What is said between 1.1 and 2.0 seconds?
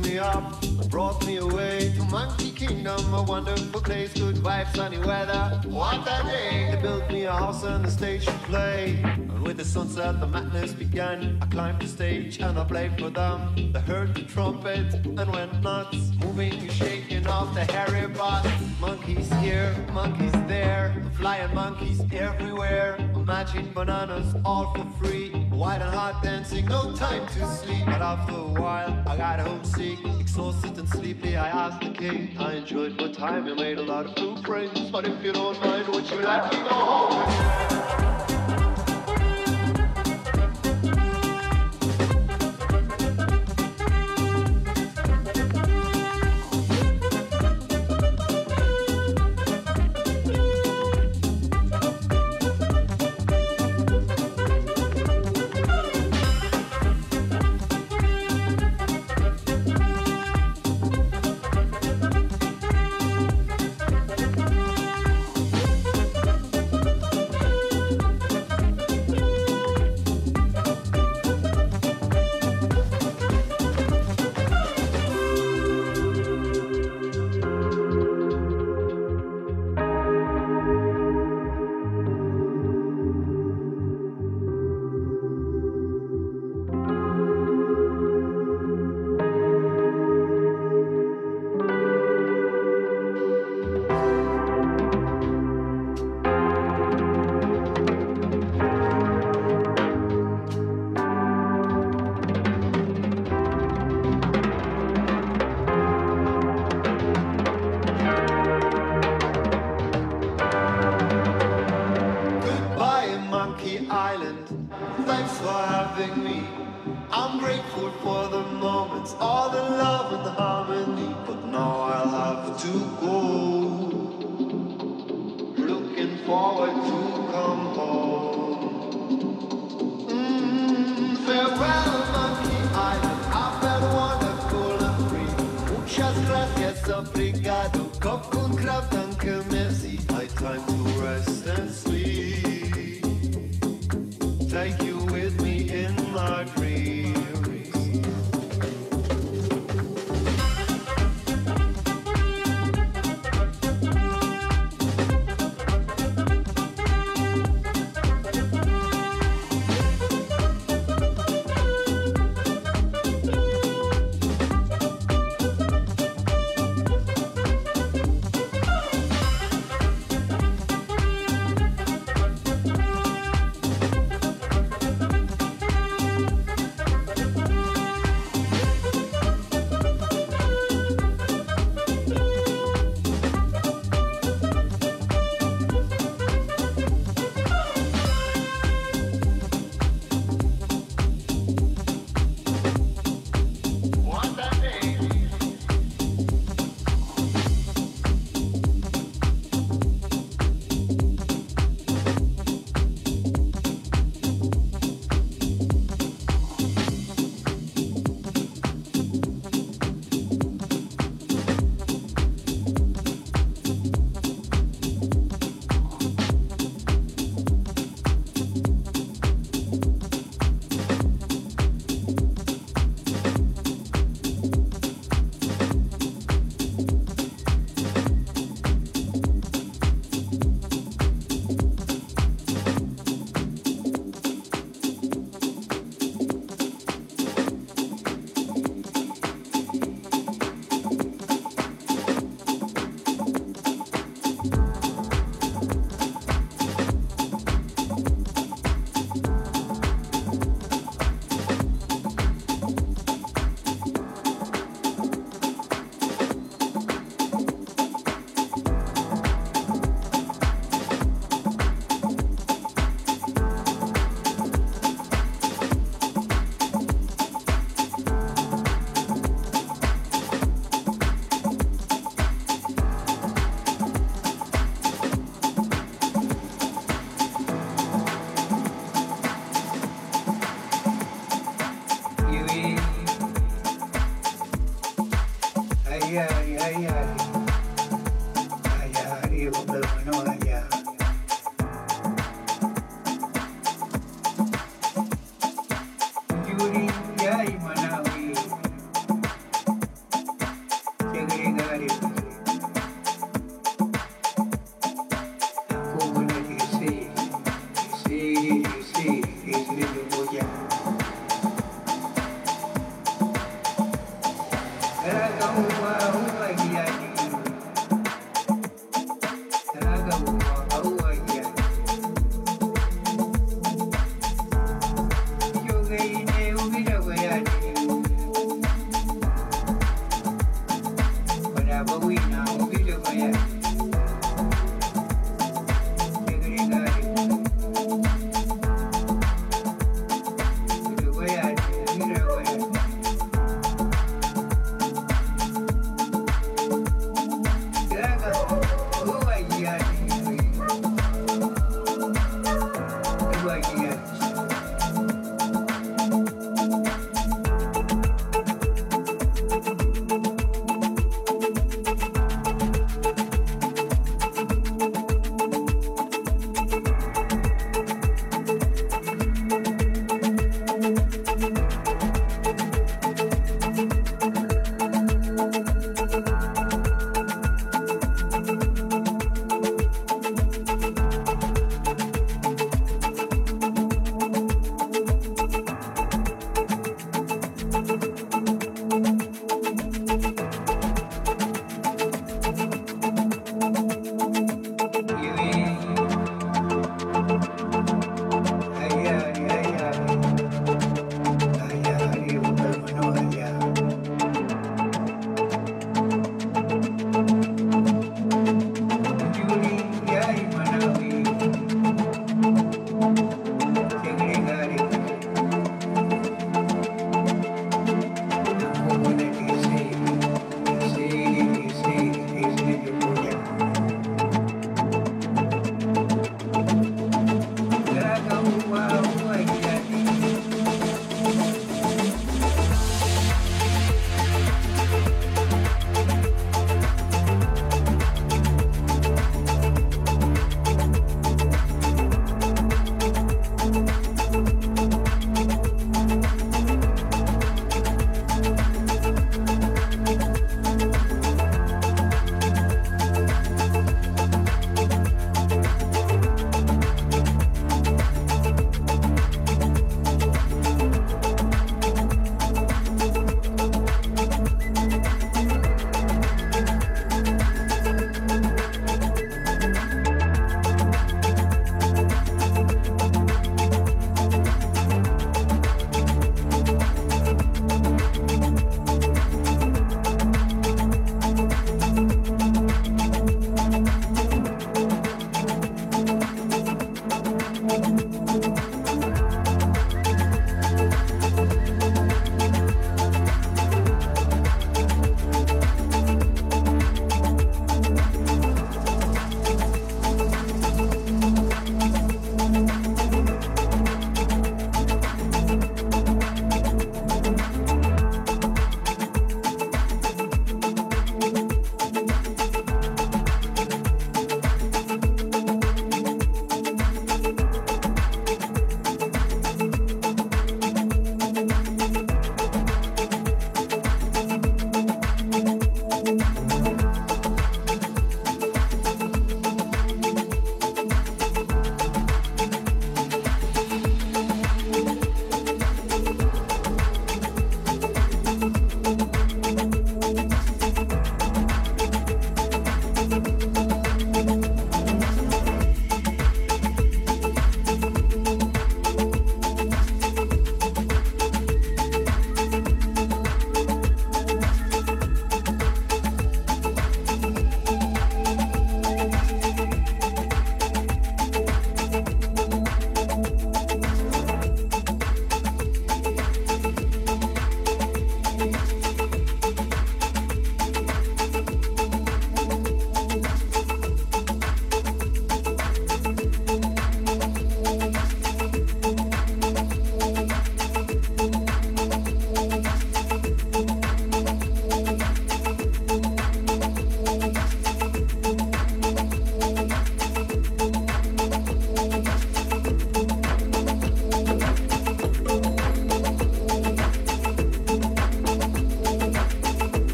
me away